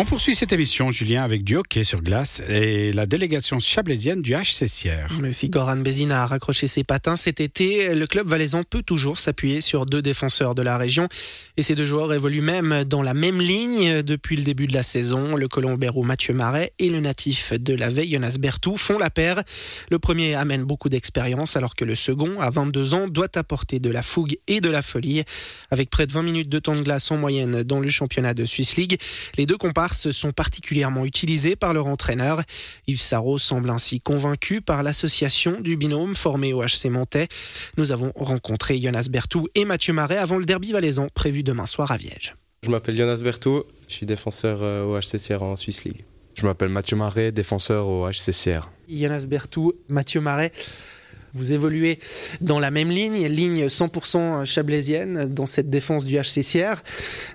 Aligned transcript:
On 0.00 0.06
poursuit 0.06 0.34
cette 0.34 0.54
émission, 0.54 0.90
Julien, 0.90 1.24
avec 1.24 1.44
du 1.44 1.56
hockey 1.56 1.84
sur 1.84 2.00
glace 2.00 2.42
et 2.48 2.90
la 2.90 3.04
délégation 3.04 3.60
chablaisienne 3.60 4.22
du 4.22 4.32
HCCR. 4.32 5.12
Mais 5.20 5.30
si 5.30 5.50
Goran 5.50 5.76
Bézina 5.76 6.22
a 6.22 6.26
raccroché 6.26 6.68
ses 6.68 6.84
patins 6.84 7.16
cet 7.16 7.38
été, 7.38 7.94
le 7.94 8.06
club 8.06 8.26
valaisan 8.26 8.62
peut 8.62 8.82
toujours 8.82 9.18
s'appuyer 9.18 9.60
sur 9.60 9.84
deux 9.84 10.00
défenseurs 10.00 10.54
de 10.54 10.62
la 10.62 10.78
région. 10.78 11.06
Et 11.58 11.62
ces 11.62 11.74
deux 11.74 11.84
joueurs 11.84 12.14
évoluent 12.14 12.40
même 12.40 12.84
dans 12.84 13.02
la 13.02 13.12
même 13.12 13.42
ligne 13.42 14.00
depuis 14.00 14.36
le 14.36 14.42
début 14.42 14.66
de 14.66 14.72
la 14.72 14.82
saison. 14.82 15.36
Le 15.36 15.48
colombéro 15.48 16.02
Mathieu 16.02 16.32
Marais 16.32 16.72
et 16.78 16.88
le 16.88 17.00
natif 17.00 17.52
de 17.52 17.74
la 17.74 17.90
veille, 17.90 18.14
Jonas 18.14 18.38
Bertou, 18.40 18.78
font 18.78 18.96
la 18.96 19.10
paire. 19.10 19.42
Le 19.90 19.98
premier 19.98 20.34
amène 20.34 20.64
beaucoup 20.64 20.88
d'expérience 20.88 21.56
alors 21.56 21.76
que 21.76 21.84
le 21.84 21.94
second, 21.94 22.40
à 22.40 22.48
22 22.48 22.94
ans, 22.94 23.06
doit 23.06 23.36
apporter 23.36 23.80
de 23.80 23.90
la 23.90 24.00
fougue 24.00 24.38
et 24.48 24.62
de 24.62 24.70
la 24.70 24.80
folie. 24.80 25.24
Avec 25.70 25.90
près 25.90 26.06
de 26.06 26.12
20 26.12 26.22
minutes 26.22 26.48
de 26.48 26.58
temps 26.58 26.74
de 26.74 26.80
glace 26.80 27.10
en 27.10 27.18
moyenne 27.18 27.64
dans 27.64 27.80
le 27.80 27.90
championnat 27.90 28.32
de 28.32 28.46
Swiss 28.46 28.76
League, 28.76 28.98
les 29.36 29.44
deux 29.44 29.58
comparses 29.90 30.10
sont 30.10 30.32
particulièrement 30.32 31.04
utilisés 31.04 31.56
par 31.56 31.72
leur 31.72 31.86
entraîneur. 31.86 32.42
Yves 32.86 33.00
Sarro 33.00 33.38
semble 33.38 33.70
ainsi 33.70 34.00
convaincu 34.00 34.60
par 34.60 34.82
l'association 34.82 35.60
du 35.60 35.76
binôme 35.76 36.14
formé 36.14 36.52
au 36.52 36.62
HC 36.62 36.86
Montais. 36.90 37.28
Nous 37.76 37.92
avons 37.92 38.12
rencontré 38.14 38.80
Jonas 38.80 39.08
Bertou 39.10 39.48
et 39.54 39.64
Mathieu 39.64 39.92
Marais 39.92 40.18
avant 40.18 40.38
le 40.38 40.44
derby 40.44 40.72
valaisan 40.72 41.08
prévu 41.12 41.42
demain 41.42 41.66
soir 41.66 41.90
à 41.90 41.96
Viège. 41.96 42.34
Je 42.62 42.70
m'appelle 42.70 42.96
Jonas 42.96 43.20
Bertou, 43.22 43.64
je 43.88 43.94
suis 43.94 44.06
défenseur 44.06 44.62
euh, 44.62 44.84
au 44.84 45.00
HCCR 45.00 45.42
en 45.42 45.56
Swiss 45.56 45.84
League. 45.84 46.04
Je 46.34 46.46
m'appelle 46.46 46.68
Mathieu 46.68 46.96
Marais, 46.96 47.32
défenseur 47.32 47.88
au 47.88 48.08
HCCR. 48.08 48.68
Jonas 48.88 49.26
Bertou, 49.26 49.72
Mathieu 49.88 50.20
Marais. 50.20 50.52
Vous 51.34 51.52
évoluez 51.52 51.98
dans 52.40 52.58
la 52.58 52.70
même 52.70 52.90
ligne, 52.90 53.26
ligne 53.26 53.66
100% 53.66 54.44
chablaisienne 54.44 55.32
dans 55.32 55.46
cette 55.46 55.70
défense 55.70 56.04
du 56.04 56.16
HCCR. 56.18 56.82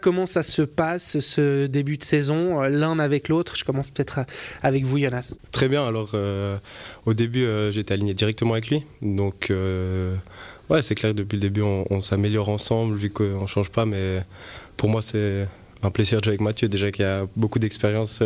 Comment 0.01 0.25
ça 0.25 0.43
se 0.43 0.61
passe 0.61 1.19
ce 1.19 1.65
début 1.67 1.97
de 1.97 2.03
saison, 2.03 2.61
l'un 2.61 2.99
avec 2.99 3.29
l'autre? 3.29 3.55
Je 3.55 3.63
commence 3.63 3.91
peut-être 3.91 4.21
avec 4.61 4.85
vous, 4.85 4.99
Jonas. 4.99 5.33
Très 5.51 5.67
bien. 5.67 5.87
Alors, 5.87 6.11
euh, 6.13 6.57
au 7.05 7.13
début, 7.13 7.43
euh, 7.43 7.71
j'étais 7.71 7.93
aligné 7.93 8.13
directement 8.13 8.53
avec 8.53 8.69
lui. 8.69 8.83
Donc, 9.01 9.49
euh, 9.49 10.15
ouais, 10.69 10.81
c'est 10.81 10.95
clair 10.95 11.11
que 11.11 11.17
depuis 11.17 11.35
le 11.35 11.41
début, 11.41 11.61
on, 11.61 12.01
s'améliore 12.01 12.49
ensemble, 12.49 12.95
vu 12.95 13.09
qu'on 13.09 13.41
ne 13.41 13.47
change 13.47 13.69
pas. 13.69 13.85
Mais 13.85 14.21
pour 14.77 14.89
moi, 14.89 15.01
c'est 15.01 15.47
un 15.83 15.91
plaisir 15.91 16.19
de 16.19 16.25
jouer 16.25 16.31
avec 16.31 16.41
Mathieu, 16.41 16.67
déjà 16.67 16.91
qu'il 16.91 17.05
a 17.05 17.27
beaucoup 17.35 17.59
d'expérience 17.59 18.21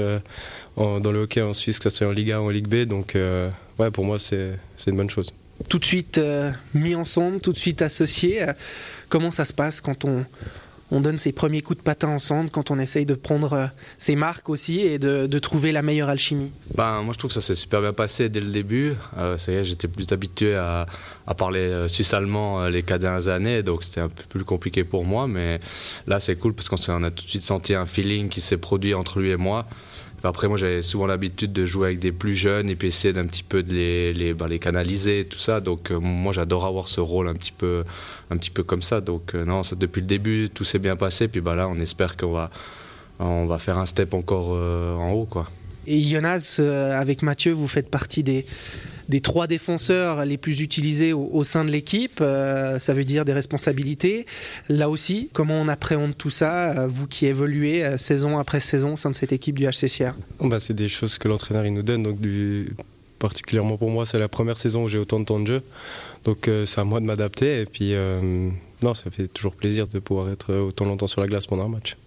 dans 0.77 1.11
le 1.11 1.19
hockey 1.19 1.41
en 1.41 1.53
Suisse, 1.53 1.79
que 1.79 1.89
ce 1.89 1.97
soit 1.97 2.07
en 2.07 2.11
Ligue 2.11 2.31
1 2.31 2.39
ou 2.39 2.45
en 2.45 2.49
Ligue 2.49 2.67
B. 2.67 2.87
Donc, 2.87 3.15
ouais, 3.15 3.91
pour 3.91 4.05
moi, 4.05 4.17
c'est 4.19 4.57
une 4.87 4.95
bonne 4.95 5.09
chose 5.09 5.31
tout 5.67 5.79
de 5.79 5.85
suite 5.85 6.17
euh, 6.17 6.51
mis 6.73 6.95
ensemble, 6.95 7.39
tout 7.39 7.51
de 7.51 7.57
suite 7.57 7.81
associés. 7.81 8.43
Euh, 8.43 8.53
comment 9.09 9.31
ça 9.31 9.45
se 9.45 9.53
passe 9.53 9.81
quand 9.81 10.05
on, 10.05 10.25
on 10.91 11.01
donne 11.01 11.17
ses 11.17 11.31
premiers 11.31 11.61
coups 11.61 11.79
de 11.79 11.83
patin 11.83 12.07
ensemble, 12.07 12.49
quand 12.49 12.71
on 12.71 12.79
essaye 12.79 13.05
de 13.05 13.15
prendre 13.15 13.53
euh, 13.53 13.65
ses 13.97 14.15
marques 14.15 14.49
aussi 14.49 14.79
et 14.81 14.99
de, 14.99 15.39
trouver 15.39 15.71
la 15.71 15.81
meilleure 15.81 16.09
alchimie? 16.09 16.51
Ben, 16.75 17.01
Moi, 17.01 17.13
je 17.13 17.19
trouve 17.19 17.29
que 17.29 17.35
ça 17.35 17.41
s'est 17.41 17.55
super 17.55 17.81
bien 17.81 17.93
passé 17.93 18.29
dès 18.29 18.39
le 18.39 18.51
début. 18.51 18.95
j'étais 19.37 19.87
plus 19.87 20.07
habitué 20.11 20.55
à, 20.55 20.85
parler 21.37 21.87
suisse-allemand 21.87 22.67
les 22.67 22.81
quatre 22.81 23.01
dernières 23.01 23.27
années, 23.27 23.61
donc 23.61 23.83
c'était 23.83 24.01
un 24.01 24.09
peu 24.09 24.23
plus 24.29 24.43
compliqué 24.43 24.83
pour 24.83 25.05
moi. 25.05 25.27
Mais 25.27 25.59
là, 26.07 26.19
c'est 26.19 26.35
cool 26.35 26.53
parce 26.53 26.69
qu'on 26.69 27.03
a 27.03 27.11
tout 27.11 27.23
de 27.23 27.29
suite 27.29 27.43
senti 27.43 27.75
un 27.75 27.85
feeling 27.85 28.29
qui 28.29 28.41
s'est 28.41 28.57
produit 28.57 28.93
entre 28.93 29.19
lui 29.19 29.29
et 29.29 29.37
moi. 29.37 29.67
Après, 30.23 30.47
moi, 30.47 30.57
j'avais 30.57 30.81
souvent 30.81 31.07
l'habitude 31.07 31.53
de 31.53 31.65
jouer 31.65 31.87
avec 31.87 31.99
des 31.99 32.11
plus 32.11 32.35
jeunes 32.35 32.69
et 32.69 32.75
puis 32.75 32.89
essayer 32.89 33.13
d'un 33.13 33.25
petit 33.25 33.43
peu 33.43 33.63
de 33.63 33.73
les, 33.73 34.13
les, 34.13 34.33
ben, 34.33 34.59
canaliser, 34.59 35.25
tout 35.25 35.37
ça. 35.37 35.61
Donc, 35.61 35.91
euh, 35.91 35.99
moi, 35.99 36.33
j'adore 36.33 36.65
avoir 36.65 36.87
ce 36.87 36.99
rôle 36.99 37.27
un 37.27 37.33
petit 37.33 37.53
peu, 37.53 37.83
un 38.29 38.37
petit 38.37 38.49
peu 38.49 38.63
comme 38.63 38.81
ça. 38.81 39.01
Donc, 39.01 39.33
euh, 39.33 39.45
non, 39.45 39.63
ça, 39.63 39.75
depuis 39.75 40.01
le 40.01 40.07
début, 40.07 40.49
tout 40.53 40.63
s'est 40.63 40.79
bien 40.79 40.95
passé. 40.95 41.27
Puis 41.27 41.41
ben, 41.41 41.55
là, 41.55 41.67
on 41.69 41.79
espère 41.79 42.17
qu'on 42.17 42.33
va, 42.33 42.49
on 43.19 43.45
va 43.45 43.59
faire 43.59 43.77
un 43.77 43.85
step 43.85 44.13
encore 44.13 44.51
euh, 44.53 44.95
en 44.95 45.11
haut. 45.11 45.25
Quoi. 45.25 45.49
Et 45.87 46.01
Jonas, 46.01 46.59
avec 46.93 47.23
Mathieu, 47.23 47.53
vous 47.53 47.67
faites 47.67 47.89
partie 47.89 48.23
des, 48.23 48.45
des 49.09 49.21
trois 49.21 49.47
défenseurs 49.47 50.23
les 50.23 50.37
plus 50.37 50.61
utilisés 50.61 51.13
au, 51.13 51.43
sein 51.43 51.65
de 51.65 51.71
l'équipe. 51.71 52.19
Euh, 52.21 52.79
ça 52.79 52.93
veut 52.93 53.03
dire 53.03 53.25
des 53.25 53.33
responsabilités. 53.33 54.25
Là 54.69 54.89
aussi, 54.89 55.29
comment 55.33 55.55
on 55.55 55.67
appréhende 55.67 56.15
tout 56.15 56.29
ça, 56.29 56.83
euh, 56.83 56.87
vous 56.87 57.07
qui 57.07 57.25
évoluez 57.25 57.83
euh, 57.83 57.97
saison 57.97 58.37
après 58.37 58.59
saison 58.59 58.93
au 58.93 58.97
sein 58.97 59.09
de 59.09 59.15
cette 59.15 59.33
équipe 59.33 59.57
du 59.57 59.65
HCCR 59.67 60.13
bah, 60.41 60.59
C'est 60.59 60.75
des 60.75 60.89
choses 60.89 61.17
que 61.17 61.27
l'entraîneur 61.27 61.63
nous 61.71 61.81
donne. 61.81 62.03
Donc 62.03 62.19
particulièrement 63.17 63.77
pour 63.77 63.89
moi, 63.89 64.05
c'est 64.05 64.19
la 64.19 64.29
première 64.29 64.57
saison 64.57 64.83
où 64.83 64.87
j'ai 64.87 64.99
autant 64.99 65.19
de 65.19 65.25
temps 65.25 65.39
de 65.39 65.47
jeu. 65.47 65.63
Donc 66.23 66.49
c'est 66.65 66.79
à 66.79 66.83
moi 66.83 66.99
de 66.99 67.05
m'adapter. 67.05 67.61
Et 67.61 67.65
puis, 67.65 67.93
non, 68.83 68.93
ça 68.93 69.09
fait 69.11 69.27
toujours 69.27 69.55
plaisir 69.55 69.87
de 69.87 69.99
pouvoir 69.99 70.29
être 70.29 70.53
autant 70.53 70.85
longtemps 70.85 71.07
sur 71.07 71.19
la 71.19 71.27
glace 71.27 71.47
pendant 71.47 71.65
un 71.65 71.69
match. 71.69 71.97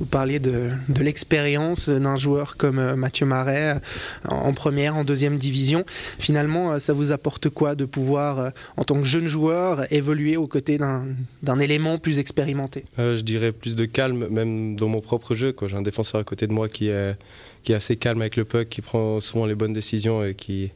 Vous 0.00 0.06
parliez 0.06 0.38
de, 0.38 0.70
l'expérience 0.98 1.90
d'un 1.90 2.16
joueur 2.16 2.56
comme 2.56 2.78
euh, 2.78 2.96
Mathieu 2.96 3.26
Marais 3.26 3.76
euh, 3.76 4.28
en 4.28 4.54
première, 4.54 4.96
en 4.96 5.04
deuxième 5.04 5.36
division. 5.36 5.84
Finalement, 6.18 6.72
euh, 6.72 6.78
ça 6.78 6.94
vous 6.94 7.12
apporte 7.12 7.50
quoi 7.50 7.74
de 7.74 7.84
pouvoir, 7.84 8.52
en 8.78 8.84
tant 8.84 8.98
que 8.98 9.04
jeune 9.04 9.26
joueur, 9.26 9.84
évoluer 9.92 10.38
aux 10.38 10.46
côtés 10.46 10.78
d'un 10.78 11.58
élément 11.58 11.98
plus 11.98 12.18
expérimenté? 12.18 12.84
Je 12.96 13.20
dirais 13.20 13.52
plus 13.52 13.76
de 13.76 13.84
calme, 13.84 14.26
même 14.30 14.74
dans 14.74 14.88
mon 14.88 15.02
propre 15.02 15.34
jeu. 15.34 15.54
J'ai 15.66 15.76
un 15.76 15.82
défenseur 15.82 16.22
à 16.22 16.24
côté 16.24 16.46
de 16.46 16.52
moi 16.52 16.70
qui 16.70 16.88
est, 16.88 17.16
assez 17.68 17.96
calme 17.96 18.22
avec 18.22 18.36
le 18.36 18.46
puck, 18.46 18.70
qui 18.70 18.80
prend 18.80 19.20
souvent 19.20 19.44
les 19.44 19.54
bonnes 19.54 19.74
décisions 19.74 20.24
et 20.24 20.34
qui 20.34 20.66
a 20.66 20.68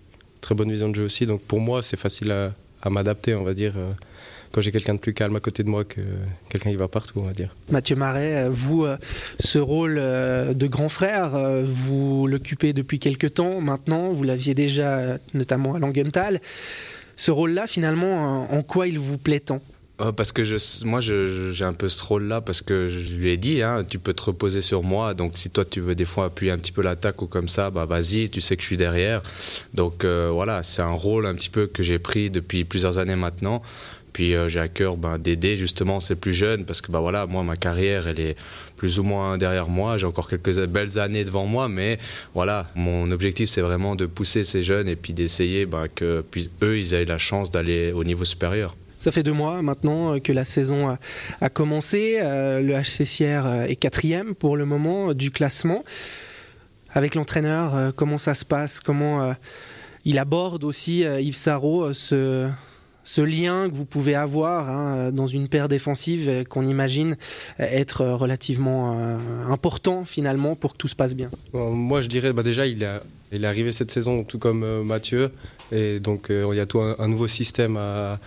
très 0.43 0.55
bonne 0.55 0.71
vision 0.71 0.91
de 0.91 0.97
jeu 0.97 1.05
aussi. 1.05 1.25
Donc 1.25 1.41
pour 1.41 1.61
moi, 1.61 1.83
c'est 1.83 1.99
facile 1.99 2.31
à, 2.31 2.53
à 2.83 2.91
m'adapter, 2.91 3.35
on 3.35 3.43
va 3.43 3.55
dire 3.55 3.75
quand 4.55 4.61
j'ai 4.61 4.71
quelqu'un 4.71 4.95
de 4.95 5.01
plus 5.01 5.15
calme 5.15 5.35
à 5.35 5.41
côté 5.41 5.65
de 5.65 5.69
moi 5.69 5.85
que 5.85 6.01
quelqu'un 6.49 6.71
qui 6.71 6.77
va 6.77 6.87
partout, 6.87 7.15
on 7.17 7.25
va 7.25 7.33
dire. 7.33 7.53
Mathieu 7.71 7.97
Marais, 7.97 8.49
vous, 8.49 8.85
euh, 8.85 8.97
ce 9.41 9.59
rôle 9.59 9.97
euh, 9.99 10.55
de 10.55 10.69
grand 10.69 10.89
frère, 10.89 11.35
euh, 11.35 11.65
vous 11.67 12.29
l'occupez 12.29 12.73
depuis 12.73 13.01
quelques 13.01 13.35
temps 13.35 13.61
maintenant, 13.61 14.13
vous 14.13 14.23
l'aviez 14.23 14.55
déjà 14.55 15.19
notamment 15.35 15.75
à 15.75 15.81
Langenthal. 15.81 16.41
Ce 17.17 17.33
rôle-là, 17.33 17.67
finalement, 17.67 18.49
en 18.53 18.63
quoi 18.63 18.87
il 18.87 19.01
vous 19.01 19.19
plaît 19.19 19.41
tant? 19.41 19.61
Parce 20.17 20.33
que 20.33 20.43
je, 20.43 20.57
moi, 20.85 20.99
j'ai 21.01 21.65
un 21.65 21.73
peu 21.73 21.89
ce 21.89 22.03
rôle-là 22.05 22.41
parce 22.41 22.63
que 22.63 22.89
je 22.89 23.15
lui 23.15 23.31
ai 23.31 23.37
dit, 23.37 23.63
hein, 23.63 23.85
tu 23.89 24.01
peux 24.01 24.13
te 24.13 24.25
reposer 24.25 24.61
sur 24.61 24.83
moi. 24.83 25.15
Donc, 25.15 25.33
si 25.37 25.51
toi, 25.51 25.65
tu 25.65 25.81
veux 25.81 25.95
des 25.95 26.05
fois 26.05 26.27
appuyer 26.27 26.51
un 26.51 26.59
petit 26.59 26.73
peu 26.73 26.83
l'attaque 26.83 27.23
ou 27.23 27.27
comme 27.27 27.49
ça, 27.49 27.71
bah 27.71 27.85
vas-y, 27.85 28.29
tu 28.31 28.41
sais 28.41 28.57
que 28.57 28.63
je 28.63 28.67
suis 28.67 28.77
derrière. 28.77 29.23
Donc, 29.73 30.05
voilà, 30.05 30.65
c'est 30.65 30.83
un 30.83 30.91
rôle 30.93 31.27
un 31.27 31.35
petit 31.35 31.51
peu 31.51 31.69
que 31.69 31.85
j'ai 31.85 32.01
pris 32.01 32.31
depuis 32.31 32.65
plusieurs 32.65 32.99
années 32.99 33.15
maintenant. 33.17 33.63
Puis 34.15 34.33
euh, 34.35 34.49
j'ai 34.49 34.61
à 34.61 34.69
cœur 34.69 34.97
ben, 34.97 35.19
d'aider 35.19 35.57
justement 35.57 35.99
ces 35.99 36.15
plus 36.15 36.33
jeunes 36.33 36.65
parce 36.65 36.81
que 36.81 36.93
bah, 36.93 37.01
voilà, 37.01 37.27
moi, 37.27 37.43
ma 37.43 37.57
carrière, 37.57 38.07
elle 38.07 38.21
est 38.21 38.37
plus 38.77 39.01
ou 39.01 39.03
moins 39.03 39.37
derrière 39.37 39.69
moi. 39.69 39.99
J'ai 39.99 40.07
encore 40.07 40.31
quelques 40.31 40.67
belles 40.67 41.01
années 41.01 41.25
devant 41.25 41.47
moi, 41.47 41.69
mais 41.69 41.99
voilà, 42.33 42.71
mon 42.77 43.11
objectif, 43.11 43.51
c'est 43.51 43.61
vraiment 43.61 43.97
de 43.97 44.07
pousser 44.07 44.45
ces 44.45 44.63
jeunes 44.63 44.87
et 44.89 44.95
puis 44.95 45.13
d'essayer 45.13 45.67
ben, 45.67 45.89
que 45.93 46.25
puis, 46.31 46.49
eux, 46.63 46.79
ils 46.79 46.95
aient 46.95 47.05
la 47.05 47.19
chance 47.19 47.51
d'aller 47.51 47.93
au 47.93 48.05
niveau 48.05 48.25
supérieur. 48.25 48.77
Ça 49.01 49.11
fait 49.11 49.25
deux 49.25 49.33
mois 49.33 49.61
maintenant 49.63 50.19
que 50.21 50.33
la 50.33 50.45
saison 50.45 50.97
a, 51.41 51.49
commencé. 51.49 52.19
Euh, 52.23 52.61
le 52.61 52.75
HCCR 52.75 53.69
est 53.69 53.77
quatrième 53.77 54.37
pour 54.37 54.57
le 54.57 54.65
moment 54.65 55.13
du 55.13 55.33
classement. 55.33 55.85
Avec 56.93 57.17
l'entraîneur, 57.17 57.75
euh, 57.75 57.91
comment 57.95 58.19
ça 58.19 58.35
se 58.35 58.45
passe? 58.45 58.79
Comment 58.79 59.35
il 60.05 60.21
aborde 60.21 60.63
aussi 60.63 61.01
Yves 61.01 61.35
Sarro 61.35 61.93
ce, 61.93 62.49
ce 63.05 63.21
lien 63.21 63.69
que 63.69 63.75
vous 63.75 63.85
pouvez 63.85 64.15
avoir 64.15 64.69
hein, 64.69 65.13
dans 65.13 65.27
une 65.27 65.49
paire 65.49 65.69
défensive 65.69 66.45
qu'on 66.49 66.65
imagine 66.65 67.17
être 67.59 68.05
relativement 68.05 68.99
euh, 68.99 69.19
important 69.51 70.05
finalement 70.05 70.57
pour 70.57 70.73
que 70.73 70.79
tout 70.79 70.89
se 70.89 70.97
passe 70.97 71.15
bien? 71.15 71.31
Moi 71.53 72.01
je 72.01 72.09
dirais 72.09 72.33
bah 72.33 72.43
déjà 72.43 72.67
il, 72.67 72.83
est 72.83 73.45
arrivé 73.45 73.73
cette 73.73 73.91
saison 73.91 74.25
tout 74.25 74.39
comme 74.39 74.63
euh, 74.63 74.83
Mathieu. 74.83 75.31
Et 75.73 76.01
donc 76.01 76.31
euh, 76.31 76.49
il 76.53 76.57
y 76.57 76.61
a 76.61 76.67
tout 76.67 76.81
un, 76.81 77.09
nouveau 77.09 77.27
système 77.27 77.77
à, 77.77 78.19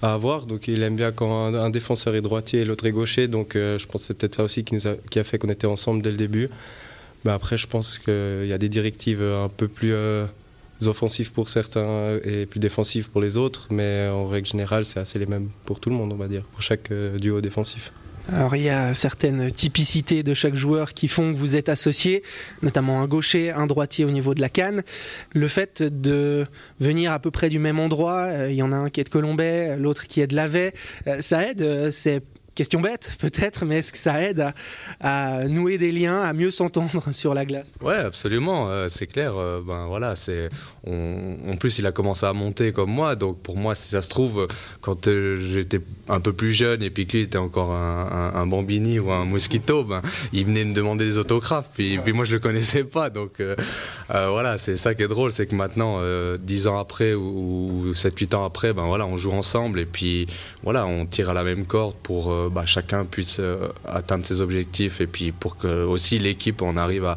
avoir. 0.00 0.46
Donc 0.46 0.68
il 0.68 0.82
aime 0.82 0.96
bien 0.96 1.12
quand 1.12 1.54
un, 1.54 1.70
défenseur 1.70 2.14
est 2.14 2.22
droitier 2.22 2.60
et 2.60 2.64
l'autre 2.64 2.86
est 2.86 2.92
gaucher. 2.92 3.28
Donc 3.28 3.52
je 3.54 3.84
pense 3.86 4.02
que 4.02 4.06
c'est 4.06 4.14
peut-être 4.14 4.36
ça 4.36 4.44
aussi 4.44 4.64
qui, 4.64 4.74
nous 4.74 4.86
a, 4.86 5.24
fait 5.24 5.38
qu'on 5.38 5.48
était 5.48 5.66
ensemble 5.66 6.02
dès 6.02 6.10
le 6.10 6.16
début. 6.16 6.48
Après 7.26 7.58
je 7.58 7.66
pense 7.66 7.98
qu'il 7.98 8.46
y 8.46 8.52
a 8.52 8.58
des 8.58 8.68
directives 8.68 9.22
un 9.22 9.48
peu 9.48 9.68
plus 9.68 9.92
offensifs 10.86 11.32
pour 11.32 11.48
certains 11.48 12.18
et 12.24 12.46
plus 12.46 12.60
défensifs 12.60 13.08
pour 13.08 13.20
les 13.20 13.36
autres, 13.36 13.68
mais 13.70 14.08
en 14.08 14.26
règle 14.26 14.46
générale, 14.46 14.84
c'est 14.84 15.00
assez 15.00 15.18
les 15.18 15.26
mêmes 15.26 15.48
pour 15.64 15.80
tout 15.80 15.90
le 15.90 15.96
monde, 15.96 16.12
on 16.12 16.16
va 16.16 16.28
dire, 16.28 16.42
pour 16.42 16.62
chaque 16.62 16.90
euh, 16.90 17.18
duo 17.18 17.40
défensif. 17.40 17.92
Alors 18.30 18.54
il 18.56 18.62
y 18.62 18.68
a 18.68 18.92
certaines 18.92 19.50
typicités 19.50 20.22
de 20.22 20.34
chaque 20.34 20.54
joueur 20.54 20.92
qui 20.92 21.08
font 21.08 21.32
que 21.32 21.38
vous 21.38 21.56
êtes 21.56 21.70
associés, 21.70 22.22
notamment 22.62 23.00
un 23.00 23.06
gaucher, 23.06 23.52
un 23.52 23.66
droitier 23.66 24.04
au 24.04 24.10
niveau 24.10 24.34
de 24.34 24.42
la 24.42 24.50
canne. 24.50 24.82
Le 25.32 25.48
fait 25.48 25.82
de 25.82 26.46
venir 26.78 27.12
à 27.12 27.20
peu 27.20 27.30
près 27.30 27.48
du 27.48 27.58
même 27.58 27.80
endroit, 27.80 28.26
euh, 28.28 28.50
il 28.50 28.56
y 28.56 28.62
en 28.62 28.70
a 28.70 28.76
un 28.76 28.90
qui 28.90 29.00
est 29.00 29.04
de 29.04 29.08
Colombay, 29.08 29.78
l'autre 29.78 30.06
qui 30.06 30.20
est 30.20 30.26
de 30.26 30.36
Lavey, 30.36 30.74
euh, 31.06 31.22
ça 31.22 31.48
aide. 31.48 31.90
C'est 31.90 32.22
Question 32.58 32.80
bête, 32.80 33.14
peut-être, 33.20 33.64
mais 33.64 33.78
est-ce 33.78 33.92
que 33.92 33.98
ça 33.98 34.20
aide 34.20 34.52
à, 34.98 35.46
nouer 35.46 35.78
des 35.78 35.92
liens, 35.92 36.22
à 36.22 36.32
mieux 36.32 36.50
s'entendre 36.50 37.04
sur 37.12 37.32
la 37.32 37.44
glace? 37.44 37.74
Ouais, 37.80 37.98
absolument, 37.98 38.68
euh, 38.68 38.88
c'est 38.88 39.06
clair. 39.06 39.34
Euh, 39.36 39.62
ben 39.64 39.86
voilà, 39.86 40.16
c'est. 40.16 40.48
en 40.84 41.56
plus, 41.56 41.78
il 41.78 41.86
a 41.86 41.92
commencé 41.92 42.26
à 42.26 42.32
monter 42.32 42.72
comme 42.72 42.90
moi, 42.90 43.14
donc 43.14 43.40
pour 43.42 43.56
moi, 43.56 43.76
si 43.76 43.90
ça 43.90 44.02
se 44.02 44.08
trouve, 44.08 44.48
quand 44.80 45.06
euh, 45.06 45.38
j'étais 45.52 45.80
un 46.08 46.18
peu 46.18 46.32
plus 46.32 46.52
jeune 46.52 46.82
et 46.82 46.90
puis 46.90 47.06
qu'il 47.06 47.20
était 47.20 47.38
encore 47.38 47.70
un, 47.70 48.46
bambini 48.48 48.98
ou 48.98 49.12
un 49.12 49.24
mosquito, 49.24 49.84
ben, 49.84 50.02
il 50.32 50.46
venait 50.46 50.64
me 50.64 50.74
demander 50.74 51.04
des 51.04 51.16
autographes, 51.16 51.70
puis, 51.74 51.98
puis 51.98 52.12
moi 52.12 52.24
je 52.24 52.32
le 52.32 52.40
connaissais 52.40 52.82
pas, 52.82 53.08
donc 53.08 53.40
voilà, 54.08 54.58
c'est 54.58 54.76
ça 54.76 54.94
qui 54.94 55.02
est 55.02 55.08
drôle, 55.08 55.32
c'est 55.32 55.46
que 55.46 55.54
maintenant, 55.54 56.00
dix 56.38 56.66
ans 56.66 56.78
après 56.78 57.14
ou, 57.14 57.92
sept, 57.94 58.14
7-8 58.14 58.34
ans 58.36 58.44
après, 58.44 58.72
ben 58.72 58.84
voilà, 58.86 59.06
on 59.06 59.16
joue 59.16 59.32
ensemble 59.32 59.80
et 59.80 59.86
puis 59.86 60.26
voilà, 60.62 60.86
on 60.86 61.06
tire 61.06 61.30
à 61.30 61.34
la 61.34 61.44
même 61.44 61.66
corde 61.66 61.94
pour 62.02 62.32
bah, 62.50 62.64
chacun 62.66 63.04
puisse 63.04 63.38
euh, 63.40 63.68
atteindre 63.86 64.24
ses 64.24 64.40
objectifs 64.40 65.00
et 65.00 65.06
puis 65.06 65.32
pour 65.32 65.56
que 65.56 65.84
aussi 65.84 66.18
l'équipe 66.18 66.62
on 66.62 66.76
arrive 66.76 67.04
à, 67.04 67.16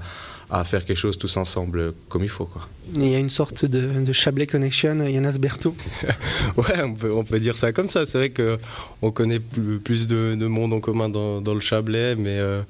faire 0.65 0.83
quelque 0.83 0.97
chose 0.97 1.17
tous 1.17 1.37
ensemble 1.37 1.93
comme 2.09 2.23
il 2.23 2.29
faut. 2.29 2.43
Quoi. 2.45 2.67
Il 2.93 3.07
y 3.07 3.15
a 3.15 3.19
une 3.19 3.29
sorte 3.29 3.63
de, 3.63 4.11
Chablais 4.11 4.47
Connection, 4.47 5.07
Jonas 5.07 5.37
Berthaud 5.39 5.73
Ouais, 6.57 6.83
on 6.83 6.93
peut, 6.93 7.13
on 7.13 7.23
peut, 7.23 7.39
dire 7.39 7.55
ça 7.55 7.71
comme 7.71 7.87
ça. 7.89 8.05
C'est 8.05 8.17
vrai 8.17 8.31
qu'on 8.31 9.11
connaît 9.11 9.39
plus, 9.39 10.07
de, 10.07 10.45
monde 10.47 10.73
en 10.73 10.81
commun 10.81 11.07
dans, 11.07 11.53
le 11.53 11.61
Chablais, 11.61 12.15
mais 12.15 12.37
euh, 12.37 12.61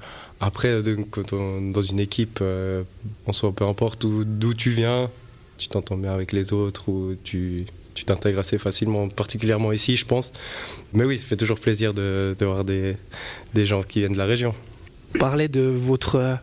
après, 0.41 0.81
quand 1.11 1.33
on, 1.33 1.61
dans 1.61 1.83
une 1.83 1.99
équipe, 1.99 2.39
euh, 2.41 2.81
on 3.27 3.33
soit 3.33 3.51
peu 3.51 3.63
importe 3.63 4.03
d'où 4.03 4.53
tu 4.55 4.71
viens, 4.71 5.09
tu 5.59 5.67
t'entends 5.67 5.97
bien 5.97 6.11
avec 6.13 6.31
les 6.31 6.51
autres 6.51 6.89
ou 6.89 7.15
tu, 7.23 7.67
tu 7.93 8.05
t'intègres 8.05 8.39
assez 8.39 8.57
facilement, 8.57 9.07
particulièrement 9.07 9.71
ici, 9.71 9.95
je 9.97 10.05
pense. 10.05 10.33
Mais 10.93 11.03
oui, 11.03 11.19
ça 11.19 11.27
fait 11.27 11.37
toujours 11.37 11.59
plaisir 11.59 11.93
de, 11.93 12.35
voir 12.41 12.63
des, 12.63 12.97
des 13.53 13.67
gens 13.67 13.83
qui 13.83 13.99
viennent 13.99 14.13
de 14.13 14.17
la 14.17 14.25
région. 14.25 14.55
Parler 15.19 15.47
de 15.47 15.61
votre 15.61 16.39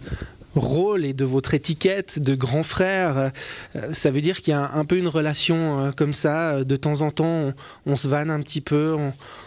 rôle 0.58 1.05
et 1.05 1.12
de 1.12 1.25
votre 1.25 1.55
étiquette 1.55 2.20
de 2.20 2.34
grand 2.34 2.62
frère. 2.62 3.31
Euh, 3.76 3.93
ça 3.93 4.10
veut 4.10 4.20
dire 4.20 4.40
qu'il 4.40 4.52
y 4.52 4.56
a 4.56 4.72
un 4.75 4.84
peu 4.84 4.96
une 4.96 5.08
relation 5.08 5.87
euh, 5.87 5.90
comme 5.93 6.14
ça. 6.14 6.64
De 6.64 6.76
temps 6.76 7.00
en 7.00 7.10
temps, 7.10 7.52
on, 7.87 7.96
se 7.96 8.08
vanne 8.08 8.31
un 8.31 8.40
petit 8.40 8.60
peu, 8.60 8.96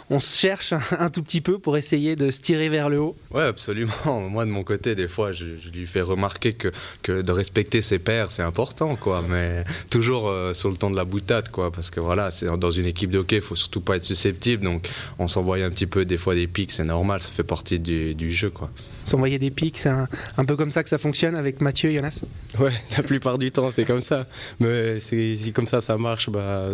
on, 0.10 0.19
se 0.19 0.38
cherche 0.38 0.74
un, 1.00 1.10
tout 1.10 1.24
petit 1.24 1.42
peu 1.42 1.60
pour 1.60 1.78
essayer 1.78 2.16
de 2.16 2.31
se 2.31 2.42
tirer 2.42 2.69
vers 2.69 2.90
le 2.90 3.00
haut. 3.00 3.16
Ouais, 3.31 3.44
absolument. 3.44 3.92
Moi, 4.30 4.46
de 4.46 4.52
mon 4.52 4.63
côté, 4.63 4.96
des 4.96 5.08
fois, 5.08 5.31
je, 5.31 5.46
lui 5.74 5.86
fais 5.86 6.02
remarquer 6.02 6.54
que, 6.54 6.72
que, 7.02 7.22
de 7.22 7.31
respecter 7.31 7.81
ses 7.81 8.00
pairs, 8.00 8.31
c'est 8.31 8.44
important, 8.44 8.96
quoi. 8.96 9.24
Mais 9.28 9.63
toujours 9.90 10.28
euh, 10.28 10.54
sur 10.54 10.69
le 10.69 10.75
temps 10.75 10.92
de 10.92 10.98
la 10.98 11.06
boutade, 11.06 11.50
quoi. 11.50 11.72
Parce 11.72 11.90
que 11.90 12.00
voilà, 12.00 12.31
c'est 12.31 12.48
dans 12.58 12.72
une 12.72 12.86
équipe 12.86 13.10
de 13.10 13.19
hockey, 13.19 13.38
il 13.38 13.42
faut 13.42 13.56
surtout 13.56 13.81
pas 13.81 13.96
être 13.96 14.04
susceptible. 14.04 14.63
Donc, 14.63 14.90
on 15.19 15.28
s'envoie 15.28 15.58
un 15.58 15.69
petit 15.69 15.88
peu 15.88 16.06
des 16.06 16.18
fois 16.18 16.36
des 16.36 16.48
pics, 16.48 16.72
c'est 16.72 16.84
normal, 16.84 17.22
ça 17.22 17.30
fait 17.31 17.44
partie 17.44 17.80
du, 17.80 18.16
du 18.16 18.31
jeu, 18.31 18.50
quoi. 18.50 18.69
S'envoyer 19.04 19.40
des 19.40 19.50
pics, 19.50 19.78
c'est 19.78 19.90
un, 19.90 20.08
un 20.38 20.46
peu 20.46 20.56
comme 20.56 20.72
ça 20.72 20.84
que 20.84 20.90
ça 20.90 20.98
fonctionne 21.01 21.36
avec 21.36 21.59
Mathieu 21.62 21.89
et 21.89 21.95
Jonas? 21.95 22.21
Ouais, 22.59 22.71
la 22.98 23.03
plupart 23.03 23.38
du 23.38 23.51
temps, 23.51 23.71
c'est 23.71 23.86
comme 23.86 24.01
ça. 24.01 24.27
Mais 24.59 25.00
si 25.00 25.51
comme 25.53 25.68
ça, 25.68 25.81
ça 25.81 25.98
marche, 25.98 26.30
bah, 26.30 26.68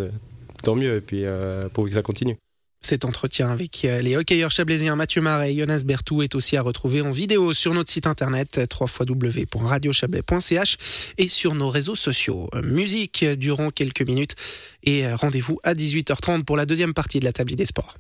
tant 0.64 0.76
mieux. 0.76 0.98
Et 0.98 1.02
puis, 1.02 1.22
euh, 1.24 1.70
pour 1.70 1.86
que 1.86 1.92
ça 1.92 2.02
continue. 2.02 2.38
Cet 2.80 3.06
entretien 3.06 3.50
avec 3.50 3.86
euh, 3.86 4.02
les 4.02 4.16
hockeyeurs 4.16 4.52
chablaisiens 4.52 4.96
Mathieu 4.96 5.20
Marais 5.20 5.52
et 5.52 5.58
Jonas 5.60 5.82
Bertou 5.84 6.22
est 6.22 6.36
aussi 6.36 6.58
à 6.58 6.62
retrouver 6.62 7.02
en 7.02 7.10
vidéo 7.10 7.52
sur 7.52 7.74
notre 7.74 7.92
site 7.92 8.06
internet 8.06 8.62
www.radiochablais.ch 8.80 10.78
et 11.18 11.28
sur 11.28 11.56
nos 11.56 11.70
réseaux 11.70 11.96
sociaux. 11.96 12.52
Musique 12.64 13.26
durant 13.26 13.72
quelques 13.72 14.04
minutes 14.04 14.36
et 14.84 15.12
rendez-vous 15.12 15.60
à 15.64 15.74
18h30 15.74 16.44
pour 16.44 16.56
la 16.56 16.68
deuxième 16.68 16.94
partie 16.94 17.20
de 17.20 17.26
la 17.26 17.34
table 17.34 17.56
des 17.56 17.66
sports. 17.66 17.96